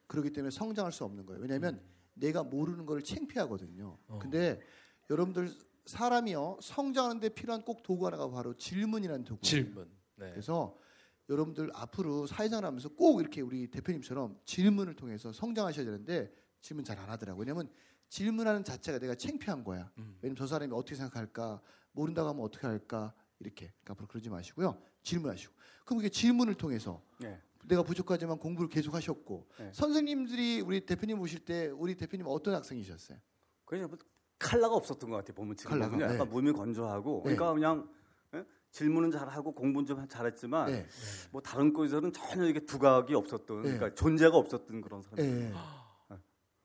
[0.07, 1.41] 그렇기 때문에 성장할 수 없는 거예요.
[1.41, 1.81] 왜냐하면
[2.13, 3.97] 내가 모르는 걸 창피하거든요.
[4.07, 4.19] 어.
[4.19, 4.61] 근데
[5.09, 5.53] 여러분들
[5.85, 9.41] 사람이요 성장하는데 필요한 꼭 도구 하나가 바로 질문이라는 도구.
[9.41, 9.89] 질문.
[10.15, 10.29] 네.
[10.31, 10.77] 그래서
[11.29, 16.31] 여러분들 앞으로 사회생활 하면서 꼭 이렇게 우리 대표님처럼 질문을 통해서 성장하셔야 되는데
[16.61, 17.41] 질문 잘 안 하더라고요.
[17.41, 17.69] 왜냐면
[18.11, 19.89] 질문하는 자체가 내가 창피한 거야.
[19.97, 20.17] 음.
[20.21, 21.61] 왜냐면 저 사람이 어떻게 생각할까?
[21.93, 23.13] 모른다고 하면 어떻게 할까?
[23.39, 23.67] 이렇게.
[23.67, 24.77] 그러니까 앞으로 그러지 마시고요.
[25.01, 25.53] 질문하시고.
[25.85, 27.39] 그럼 이게 질문을 통해서 예.
[27.65, 29.71] 내가 부족하지만 공부를 계속 하셨고 네.
[29.73, 33.17] 선생님들이 우리 대표님 오실 때 우리 대표님 어떤 학생이셨어요?
[33.63, 33.97] 그냥 뭐
[34.37, 35.33] 칼라가 없었던 것 같아요.
[35.33, 36.33] 보면 지금 칼라가, 그냥 약간 네.
[36.33, 37.35] 몸이 건조하고 네.
[37.35, 37.89] 그러니까 그냥
[38.33, 38.45] 예?
[38.71, 40.85] 질문은 잘하고 공부는 좀 잘했지만 네.
[41.31, 43.77] 뭐 다른 거에서는 전혀 이게 두각이 없었던 네.
[43.77, 45.15] 그러니까 존재가 없었던 그런 사람.
[45.15, 45.53] 네.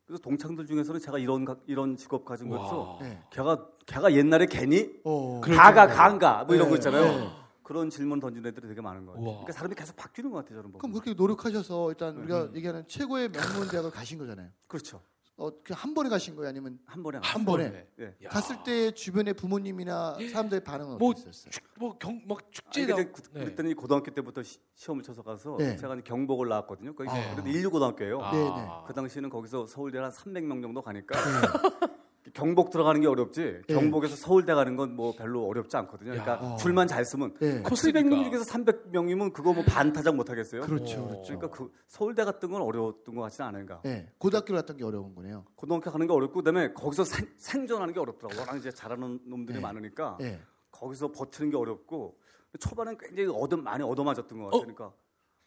[0.07, 2.57] 그래서 동창들 중에서는 제가 이런 가- 이런 직업 가진 거.
[2.59, 2.99] 와.
[3.03, 3.21] 네.
[3.31, 5.41] 걔가 걔가 옛날에 괜히 어.
[5.41, 5.89] 가가.
[5.89, 6.79] 간가 뭐 이런 거 네.
[6.79, 7.03] 있잖아요.
[7.19, 7.29] 네.
[7.65, 9.03] 그런 질문 던지는 애들이 되게 많은.
[9.09, 9.15] 우와.
[9.17, 10.79] 그러니까 사람이 계속 바뀌는 것 같아요, 저는 보면.
[10.79, 12.21] 그럼 그렇게 노력하셔서 일단 네.
[12.23, 14.49] 우리가 얘기하는 최고의 명문 대학을 가신 거잖아요.
[14.69, 15.01] 그렇죠.
[15.38, 17.71] 어, 그냥 한 번에 가신 거예요, 아니면 한 번에 한 번에?
[17.71, 17.87] 번에.
[18.00, 18.14] 예.
[18.25, 18.28] 야.
[18.31, 21.50] 갔을 때 주변의 부모님이나 사람들의 반응은 뭐 어땠어요?
[21.78, 25.76] 뭐경막 아니, 축제 근데 나 그, 그랬더니 고등학교 때부터 시, 험을 쳐서 가서 네.
[25.76, 26.95] 제가 경복을 나왔거든요.
[26.95, 27.35] 거기 아.
[27.35, 28.19] 그래도 인류 고등학교예요.
[28.23, 28.33] 아.
[28.33, 28.69] 네, 네.
[28.87, 31.97] 그 당시에는 거기서 서울대 한 300명 정도 가니까 네.
[32.34, 33.60] 경복 들어가는 게 어렵지.
[33.69, 33.75] 네.
[33.75, 36.12] 경복에서 서울대 가는 건 뭐 별로 어렵지 않거든요.
[36.12, 36.39] 그러니까 야.
[36.41, 36.56] 어.
[36.56, 37.60] 줄만 잘 쓰면 네.
[37.62, 38.00] 코스니까.
[38.00, 40.62] 700명 중에서 300명이면 그거 뭐 반 타작 못 하겠어요.
[40.62, 41.08] 그렇죠, 어.
[41.08, 41.39] 그렇죠.
[41.39, 43.80] 그러니까 그 서울대 갔던 건 어려웠던 것 같지는 않은가.
[43.84, 44.10] 네.
[44.19, 45.45] 고등학교를 갔던 게 어려운 거네요.
[45.54, 48.41] 고등학교 가는 게 어렵고 그다음에 거기서 생, 생존하는 게 어렵더라고.
[48.41, 49.62] 워낙 이제 잘하는 놈들이 네.
[49.62, 50.41] 많으니까 네.
[50.71, 52.19] 거기서 버티는 게 어렵고
[52.58, 54.60] 초반엔 굉장히 얻어 많이 얻어맞았던 것 같아요.
[54.62, 54.93] 그러니까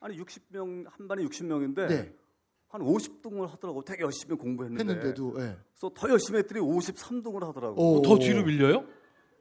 [0.01, 2.15] 아니 60명 한 반에 60명인데 네.
[2.69, 3.83] 한 50등을 하더라고.
[3.83, 4.83] 되게 열심히 공부했는데.
[4.83, 5.57] 했는데도 네.
[5.73, 7.75] 그래서 더 열심히 했더니 53등을 하더라고.
[7.81, 7.97] 오.
[7.97, 8.85] 어, 더 뒤로 밀려요?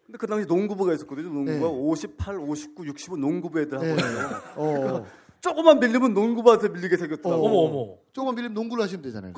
[0.06, 1.28] 근데 그 당시 농구부가 있었거든요.
[1.28, 1.64] 농구가 네.
[1.66, 3.90] 58, 59, 60은 농구부 애들 네.
[3.90, 4.40] 하거든요.
[4.56, 5.06] 어.
[5.40, 7.46] 조금만 밀리면 농구부한테 밀리게 생겼더라고.
[7.46, 7.98] 어머 어머.
[8.12, 9.34] 조금만 밀리면 농구를 하시면 되잖아요.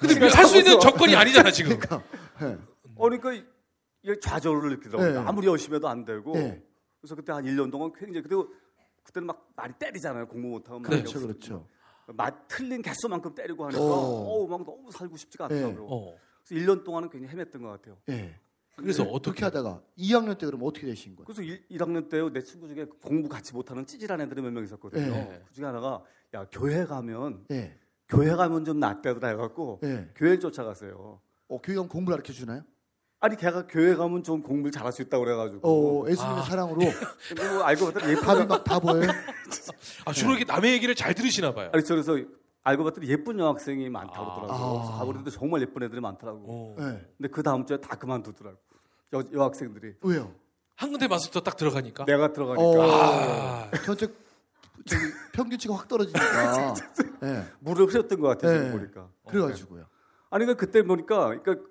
[0.00, 1.78] 근데 살수 있는 조건이 아니잖아 지금.
[1.78, 2.02] 그러니까.
[2.40, 2.56] 네.
[2.96, 3.46] 어, 그러니까
[4.22, 5.12] 좌절을 느끼더라고요.
[5.20, 5.28] 네.
[5.28, 6.32] 아무리 열심히 해도 안 되고.
[6.32, 6.62] 네.
[7.00, 8.48] 그래서 그때 한 1년 동안 굉장히 그리고
[9.04, 10.26] 그때는 막 많이 때리잖아요.
[10.26, 11.68] 공부 못하면 막 그렇죠, 그렇죠.
[12.14, 13.86] 맛 틀린 개수만큼 때리고 하니까 오.
[14.44, 15.56] 어우 막 너무 살고 싶지가 네.
[15.64, 15.86] 않더라고요.
[15.90, 16.16] 어.
[16.46, 17.96] 그래서 1년 동안은 굉장히 헤맸던 것 같아요.
[18.06, 18.38] 네.
[18.76, 21.24] 그래서 그렇게 어떻게 하다가 2학년 때 그럼 어떻게 되신 거예요?
[21.24, 25.12] 그래서 1, 학년 때요 내 친구 중에 공부 같이 못하는 찌질한 애들이 몇 명 있었거든요.
[25.12, 25.42] 네.
[25.48, 27.78] 그 중에 하나가 야 교회 가면 네.
[28.08, 30.10] 교회 가면 좀 낫대더라 해갖고 네.
[30.14, 31.20] 교회를 쫓아갔어요.
[31.48, 32.62] 어, 교회 가면 공부를 가르쳐 주나요?
[33.20, 35.60] 아니 걔가 교회 가면 좀 공부를 잘할 수 있다고 그래가지고
[36.04, 36.42] 어, 예수님의 아.
[36.42, 36.78] 사랑으로
[37.28, 39.08] 근데 뭐 알고 봤더니 예쁜 답이 막다 보여요?
[40.04, 41.70] 아 주로 이렇게 남의 얘기를 잘 들으시나 봐요.
[41.72, 42.16] 아니 그래서
[42.62, 44.34] 알고 봤더니 예쁜 여학생이 많다고 아.
[44.36, 44.72] 그러더라고요.
[44.78, 44.98] 그래서 아.
[44.98, 46.44] 가보는데 정말 예쁜 애들이 많더라고.
[46.46, 46.74] 어.
[46.78, 47.06] 네.
[47.16, 48.58] 근데 그 다음 주에 다 그만두더라고.
[49.14, 50.34] 여, 여학생들이 왜요?
[50.74, 52.04] 한 군데 마스터 딱 들어가니까.
[52.04, 52.82] 내가 들어가니까 어.
[52.82, 53.70] 아.
[53.84, 54.08] 전체
[54.84, 55.02] 저기
[55.32, 56.74] 평균치가 확 떨어지니까.
[57.20, 57.44] 네.
[57.60, 58.62] 물을 흐렸던 것 같아요.
[58.62, 58.72] 네.
[58.72, 59.08] 보니까.
[59.26, 59.86] 그래가지고요.
[60.28, 61.66] 아니 그러니까 그때 보니까 그러니까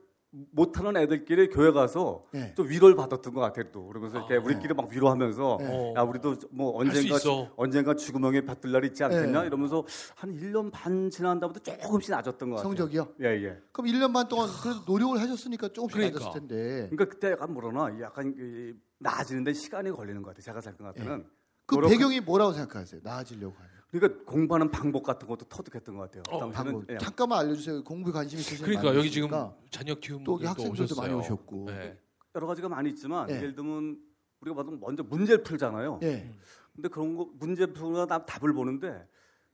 [0.52, 2.54] 못하는 애들끼리 교회 가서 네.
[2.56, 3.72] 좀 위로를 받았던 것 같아요.
[3.72, 4.40] 또 그러면서 이렇게 아.
[4.42, 5.68] 우리끼리 막 위로하면서 네.
[5.70, 5.94] 어.
[5.98, 7.16] 야 우리도 뭐 언젠가.
[7.56, 9.48] 언젠가 죽음형에 받들 날이 있지 않겠냐 네.
[9.48, 12.70] 이러면서 한 1년 반 지난 다음부터 조금씩 낮았던 것 같아요.
[12.70, 13.08] 성적이요?
[13.22, 13.58] 예 예.
[13.72, 16.20] 그럼 1년 반 동안 그래도 노력을 하셨으니까 조금씩 그러니까.
[16.20, 16.88] 낮았을 텐데.
[16.90, 20.42] 그러니까 그때 약간 뭐라나 약간 이 나아지는데 시간이 걸리는 것 같아요.
[20.44, 21.26] 제가 생각 같아는.
[21.66, 23.02] 그 노력- 배경이 뭐라고 생각하세요?
[23.04, 23.75] 나아지려고 하면.
[24.00, 26.24] 그러니까 공부하는 방법 같은 것도 터득했던 것 같아요.
[26.30, 26.84] 어, 방법.
[26.90, 26.98] 예.
[26.98, 27.84] 잠깐만 알려주세요.
[27.84, 29.30] 공부에 관심이 있으신 그러니까 여기 지금
[29.70, 31.02] 자녀 키우는 또 학생들도 오셨어요.
[31.02, 31.66] 많이 오셨고.
[31.68, 31.98] 네.
[32.36, 33.36] 여러 가지가 많이 있지만 예.
[33.36, 33.98] 예를 들면
[34.42, 36.00] 우리가 봐도 먼저 문제를 풀잖아요.
[36.04, 36.30] 예.
[36.76, 39.08] 근데 그런 거 문제 풀고 나 답을 보는데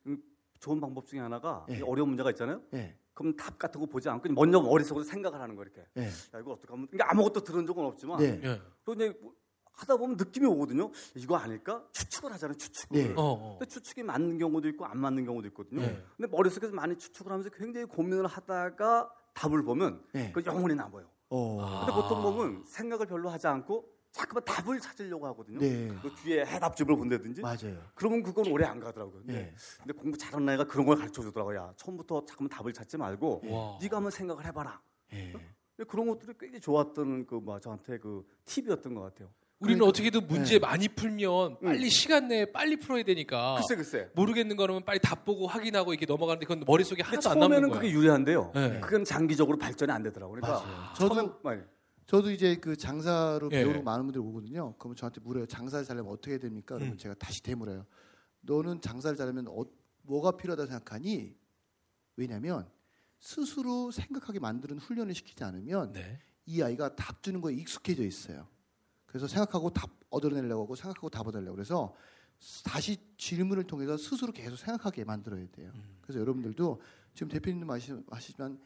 [0.08, 0.18] 음,
[0.60, 1.78] 좋은 방법 중에 하나가 예.
[1.78, 2.62] 이 어려운 문제가 있잖아요.
[2.74, 2.96] 예.
[3.14, 5.86] 그럼 답 같은 거 보지 않고 먼저 머릿속으로 생각을 하는 거 이렇게.
[5.98, 6.06] 예.
[6.06, 8.42] 야 이거 어떻게 하면 그러니까 아무것도 들은 적은 없지만 네.
[8.44, 8.62] 예.
[8.84, 9.34] 또 이제 뭐
[9.74, 10.92] 하다 보면 느낌이 오거든요.
[11.16, 11.84] 이거 아닐까?
[11.92, 12.58] 추측을 하잖아요.
[12.58, 13.04] 추측을.
[13.08, 13.14] 네.
[13.16, 13.58] 어, 어.
[13.60, 15.82] 근데 추측이 맞는 경우도 있고 안 맞는 경우도 있거든요.
[15.82, 16.04] 네.
[16.18, 20.32] 근데 머릿속에서 많이 추측을 하면서 굉장히 고민을 하다가 답을 보면 네.
[20.34, 21.08] 그 영혼이 남아요.
[21.30, 21.62] 어.
[21.62, 21.86] 아.
[21.86, 25.60] 근데 보통 보면 생각을 별로 하지 않고 자꾸만 답을 찾으려고 하거든요.
[25.60, 25.88] 네.
[26.02, 27.42] 그 뒤에 해답집을 본다든지.
[27.42, 27.82] 맞아요.
[27.96, 29.20] 그러면 그건 오래 안 가더라고요.
[29.22, 29.56] 근데, 네.
[29.78, 31.58] 근데 공부 잘하는 애가 그런 걸 가르쳐 주더라고요.
[31.58, 33.78] 야, 처음부터 자꾸만 답을 찾지 말고 와.
[33.82, 34.82] 네가 한번 생각을 해봐라.
[35.14, 35.32] 예.
[35.32, 39.30] 근데 그런 것들이 굉장히 좋았던 그 뭐 저한테 그 팁이었던 것 같아요.
[39.62, 40.60] 우리는 그러니까- 어떻게든 문제 네.
[40.60, 44.10] 많이 풀면 빨리 시간 내에 빨리 풀어야 되니까 글쎄 글쎄.
[44.16, 47.80] 모르겠는 거는 빨리 답 보고 확인하고 이렇게 넘어가는데 그건 머릿속에 하나도 안 남는 처음에는 거야.
[47.82, 48.52] 그게 유리한데요.
[48.56, 48.80] 네.
[48.80, 50.42] 그건 장기적으로 발전이 안 되더라고요.
[50.42, 50.94] 그러니까 맞아요.
[50.96, 51.64] 저도 처음- 네.
[52.08, 53.64] 저도 이제 그 장사로 예.
[53.64, 54.74] 배우러 많은 분들이 오거든요.
[54.80, 55.46] 그러면 저한테 물어요.
[55.46, 56.76] 장사를 잘하면 어떻게 해야 됩니까?
[56.76, 56.98] 그러면 음.
[56.98, 57.86] 제가 다시 되물어요.
[58.42, 59.64] 너는 장사를 잘하면 어,
[60.02, 61.36] 뭐가 필요하다 생각하니?
[62.18, 62.68] 왜냐하면
[63.20, 66.20] 스스로 생각하게 만드는 훈련을 시키지 않으면 네.
[66.48, 68.48] 이 아이가 답 주는 거에 익숙해져 있어요.
[69.12, 71.94] 그래서 생각하고 답 얻어내려고 하고 생각하고 답 얻어내려고 그래서
[72.64, 75.70] 다시 질문을 통해서 스스로 계속 생각하게 만들어야 돼요.
[75.76, 75.98] 음.
[76.02, 76.82] 그래서 여러분들도
[77.14, 77.68] 지금 대표님도
[78.10, 78.58] 아시지만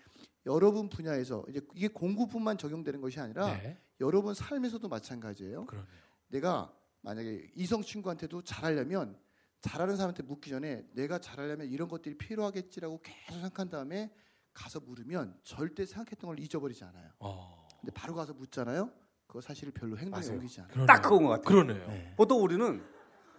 [0.45, 3.79] 여러분 분야에서 이제 이게 공부뿐만 적용되는 것이 아니라 네.
[3.99, 5.65] 여러분 삶에서도 마찬가지예요.
[5.65, 5.89] 그러네요.
[6.27, 9.17] 내가 만약에 이성 친구한테도 잘하려면
[9.61, 14.13] 잘하는 사람한테 묻기 전에 내가 잘하려면 이런 것들이 필요하겠지라고 계속 생각한 다음에
[14.53, 17.09] 가서 물으면 절대 생각했던 걸 잊어버리지 않아요.
[17.17, 17.67] 어.
[17.81, 18.91] 근데 바로 가서 묻잖아요.
[19.27, 20.37] 그거 사실 별로 행동에 맞아요.
[20.39, 20.85] 옮기지 않아요.
[20.85, 21.43] 딱 그건 것 같아요.
[21.43, 21.87] 그러네요.
[21.87, 22.13] 네.
[22.15, 22.81] 보통 우리는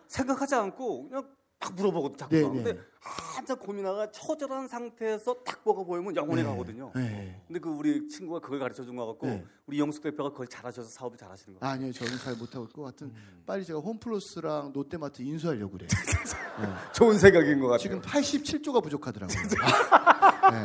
[0.09, 1.27] 생각하지 않고 그냥
[1.59, 2.35] 딱 물어보거든 자꾸.
[2.37, 2.81] 네, 근데 네.
[3.01, 6.49] 한참 고민하다가 처절한 상태에서 딱 뭐가 보이면 영혼이 네.
[6.49, 6.92] 가거든요.
[6.94, 7.40] 네.
[7.46, 9.44] 근데 그 우리 친구가 그걸 가르쳐 준거 같고 네.
[9.66, 11.61] 우리 영숙 대표가 그걸 잘하셔서 사업을 잘하시는 거.
[11.61, 11.75] 같아요.
[11.75, 13.42] 아니요, 저는 잘 못하고 있고 하여튼 음.
[13.46, 15.88] 빨리 제가 홈플러스랑 롯데마트 인수하려고 그래요.
[16.61, 16.66] 네.
[16.92, 17.79] 좋은 생각인 것 같아요.
[17.79, 19.37] 지금 87조가 부족하더라고요.
[20.53, 20.64] 네.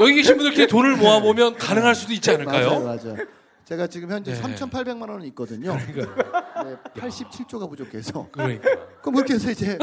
[0.00, 2.80] 여기 계신 분들끼리 돈을 모아 보면 가능할 수도 있지 않을까요?
[2.82, 3.26] 맞아요, 맞아요.
[3.70, 4.40] 제가 지금 현재 네.
[4.40, 5.76] 3,800만 원은 있거든요.
[5.92, 6.64] 그러니까.
[6.64, 8.28] 네, 87조가 부족해서.
[8.32, 8.68] 그러니까.
[9.00, 9.78] 그럼 그렇게 해서 이제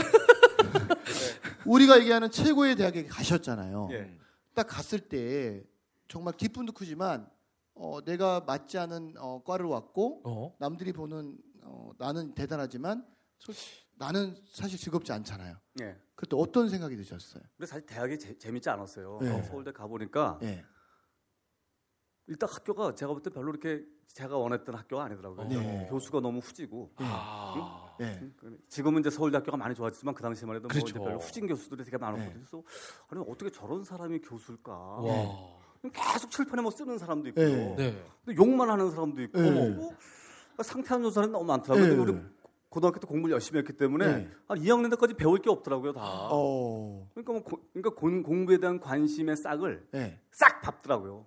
[1.66, 3.88] 우리가 얘기하는 최고의 대학에 가셨잖아요.
[3.94, 4.14] 예.
[4.54, 5.64] 딱 갔을 때
[6.10, 7.30] 정말 기쁨도 크지만
[7.76, 10.54] 어, 내가 맞지 않은 어, 과를 왔고 어.
[10.60, 13.06] 남들이 보는 어, 나는 대단하지만
[13.40, 15.56] 솔직히 나는 사실 즐겁지 않잖아요.
[15.80, 15.96] 예.
[16.14, 17.42] 그때 어떤 생각이 드셨어요?
[17.56, 19.20] 근데 사실 대학이 재, 재밌지 않았어요.
[19.22, 19.44] 네.
[19.44, 20.66] 서울대 가 보니까 예.
[22.28, 25.48] 일단 학교가 제가 볼 때 별로 이렇게 제가 원했던 학교가 아니더라고요.
[25.48, 25.88] 네.
[25.90, 26.92] 교수가 너무 후지고.
[26.98, 27.96] 아.
[28.02, 28.20] 예.
[28.22, 30.90] 음, 지금은 이제 서울대 학교가 많이 좋아졌지만 그 당시만 해도 뭐 그렇죠.
[30.90, 32.30] 이제 별로 후진 교수들이 되게 많았거든요.
[32.30, 32.40] 네.
[32.40, 32.64] 그래서
[33.10, 34.72] 아니 어떻게 저런 사람이 교수일까?
[34.72, 35.58] 와.
[35.94, 37.32] 계속 칠판에 뭐 쓰는 사람도.
[37.34, 37.76] 네.
[37.76, 38.04] 네.
[38.26, 39.70] 근데 욕만 하는 사람도 있고 네.
[39.70, 39.92] 뭐
[40.64, 41.88] 상태한 조사는 너무 많더라고요.
[41.96, 42.18] 근데 네.
[42.20, 42.28] 우리
[42.70, 44.30] 고등학교 때 공부를 열심히 했기 때문에 네.
[44.48, 46.02] 한 2학년 때까지 배울 게 없더라고요 다.
[46.32, 47.08] 어.
[47.14, 50.20] 그러니까 뭐 고- 그러니까 공- 공부에 대한 관심의 싹을 예.
[50.32, 51.26] 싹 밟더라고요.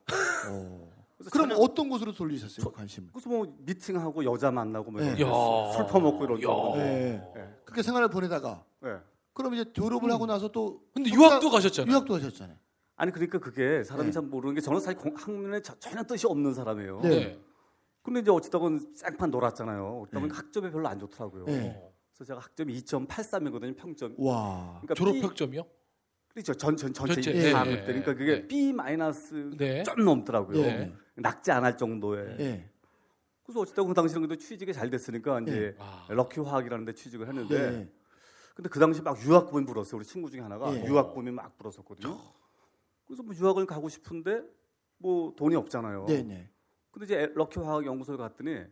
[0.51, 0.90] 어.
[1.21, 2.67] 그래서 그럼 어떤 곳으로 돌리셨어요?
[2.67, 3.11] 그 관심을?
[3.13, 5.15] 그래서 뭐 미팅하고 여자 만나고 뭐 네.
[5.17, 6.47] 술 퍼먹고 이런 야.
[6.47, 6.73] 거.
[6.77, 7.23] 네.
[7.35, 7.55] 네.
[7.65, 8.97] 그렇게 생활을 보내다가 네.
[9.35, 11.93] 그럼 이제 졸업을 하고 나서 또 근데 석사- 유학도 가셨잖아요.
[11.93, 12.57] 유학도 하셨잖아요.
[12.97, 14.13] 아니 그러니까 그게 사람이 네.
[14.13, 17.01] 참 모르는 게 저는 사실 공- 학문에 저- 전혀 뜻이 없는 사람이에요.
[17.03, 17.09] 네.
[17.11, 17.39] 네.
[18.03, 20.07] 근데 이제 어찌다건 쌩판 놀았잖아요.
[20.11, 20.33] 그러다 네.
[20.35, 21.45] 학점이 별로 안 좋더라고요.
[21.45, 21.75] 네.
[21.77, 21.93] 어.
[22.15, 24.15] 그래서 제가 학점이 2.83이거든요, 평점.
[24.19, 24.79] 와.
[24.81, 25.63] 그러니까 졸업 B- 학점이요?
[26.29, 26.55] 그렇죠.
[26.55, 27.33] 전, 전, 전체 전체.
[27.33, 27.53] 네.
[27.53, 27.77] 4학년 네.
[27.81, 27.87] 때.
[27.87, 28.47] 그러니까 그게 네.
[28.47, 29.83] B 마이너스 네.
[29.83, 30.63] 좀 넘더라고요.
[31.23, 31.29] 네.
[31.29, 32.37] 낙지 안 할 정도에.
[32.41, 32.71] 예.
[33.45, 36.07] 그래서 어찌다건 그 당시는 그래도 취직이 잘 됐으니까 이제 아.
[36.09, 37.93] 럭키 화학이라는 데 취직을 했는데 네.
[38.55, 39.97] 근데 그 당시 막 유학금이 불었어요.
[39.99, 40.85] 우리 친구 중에 하나가 예.
[40.85, 42.19] 유학금이 막 불었었거든요.
[43.07, 44.43] 그래서 뭐 유학을 가고 싶은데
[44.99, 46.05] 뭐 돈이 없잖아요.
[46.07, 46.49] 네, 네.
[46.93, 48.65] 근데 이제 럭키 화학 연구소에 갔더니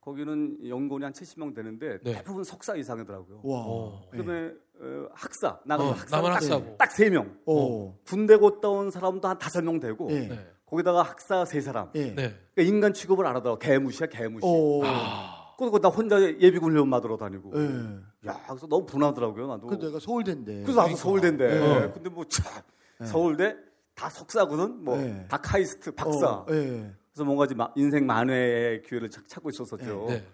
[0.00, 2.14] 거기는 연구원이 한 70명 되는데 네.
[2.14, 3.40] 대부분 석사 이상이더라고요.
[3.44, 3.64] 와.
[3.66, 4.08] 어.
[4.12, 4.16] 예.
[4.18, 6.76] 그다음에 어, 학사 나가 어, 학사 남은 딱, 학사고.
[6.76, 7.36] 딱세 명.
[7.46, 7.94] 오.
[8.04, 10.28] 군대 갔다 온 사람도 한 다섯 명 되고 예.
[10.28, 10.52] 네.
[10.70, 11.90] 거기다가 학사 세 사람.
[11.96, 12.14] 예.
[12.14, 12.34] 네.
[12.54, 13.58] 그러니까 인간 취급을 안 하더라고.
[13.58, 14.46] 개무시야 개무시.
[14.46, 14.82] 오.
[14.84, 15.54] 아.
[15.58, 17.52] 그리고 나 혼자 예비군 훈련 받으러 다니고.
[17.54, 18.28] 예.
[18.28, 19.66] 야, 그래서 너무 분하더라고요, 나도.
[19.66, 20.62] 그 내가 서울대인데.
[20.62, 21.60] 그래서 나도 서울대인데.
[21.60, 21.90] 네.
[21.92, 22.62] 근데 뭐 참,
[22.98, 23.06] 네.
[23.06, 23.56] 서울대
[23.94, 24.84] 다 석사거든.
[24.84, 25.26] 뭐 네.
[25.28, 26.28] 다 카이스트 박사.
[26.30, 26.90] 어, 예.
[27.12, 30.06] 그래서 뭔가 이제 마- 인생 만회의 기회를 찾- 찾고 있었었죠.
[30.08, 30.24] 네.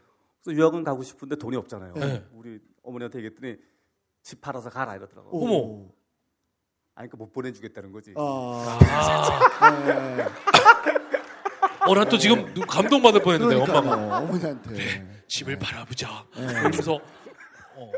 [0.44, 1.94] 그래서 유학은 가고 싶은데 돈이 없잖아요.
[1.94, 2.24] 네.
[2.32, 3.56] 우리 어머니한테 얘기했더니
[4.22, 5.30] 집 팔아서 가라 이러더라고.
[5.36, 5.44] 오.
[5.44, 5.88] 어머.
[6.98, 8.14] 아니 그러니까 못 보내주겠다는 거지.
[8.16, 8.78] 아.
[8.80, 9.70] 아.
[9.84, 10.24] 네.
[11.86, 14.18] 어, 난또 지금 누- 감동 받을 뻔했는데 엄마가.
[14.18, 15.06] 어머니한테.
[15.28, 16.24] 집을 바라보자.
[16.36, 16.46] 네.
[16.46, 16.94] 그러면서
[17.74, 17.92] 어.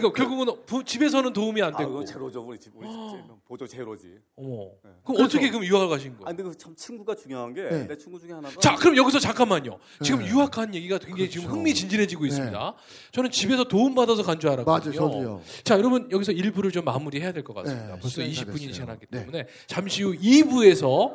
[0.00, 1.92] 그러니까 결국은 부- 집에서는 도움이 안 아, 되고.
[1.92, 4.18] 그거 제로죠 우리 집 우리 집 보조 제로지.
[4.36, 4.70] 어머.
[4.84, 4.90] 네.
[5.04, 6.36] 그럼 어떻게 그럼 유학을 가신 아 거예요?
[6.36, 7.86] 근데 그 참 친구가 중요한 게 네.
[7.86, 9.78] 내 친구 중에 하나가 자, 그럼 여기서 잠깐만요.
[10.02, 10.28] 지금 네.
[10.28, 11.56] 유학한 얘기가 굉장히 지금 그렇죠.
[11.58, 12.28] 흥미진진해지고 네.
[12.28, 12.74] 있습니다.
[13.12, 15.00] 저는 집에서 도움 받아서 간 줄 알았거든요.
[15.00, 15.42] 맞아요, 저도요.
[15.64, 17.94] 자, 여러분 여기서 1부를 좀 마무리해야 될 것 같습니다.
[17.94, 18.72] 네, 벌써 시간이 다 20분이 됐어요.
[18.72, 19.18] 지났기 네.
[19.20, 21.14] 때문에 잠시 후 2부에서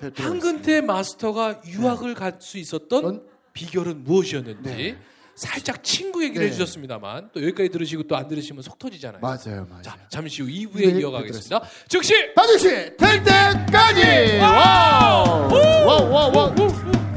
[0.00, 4.96] 뵙도록 한근태 마스터가 유학을 갈 수 있었던 넌- 비결은 무엇이었는지 네.
[5.38, 6.48] 살짝 친구 얘기를 네.
[6.50, 9.20] 해주셨습니다만 또 여기까지 들으시고 또 안 들으시면 속 터지잖아요.
[9.20, 9.82] 맞아요, 맞아요.
[9.82, 11.62] 자 잠시 후 2부에 네, 이어가겠습니다.
[11.86, 14.38] 즉시 반드시 될 때까지.
[14.40, 15.48] wow,
[15.86, 17.07] wow, wow, wow.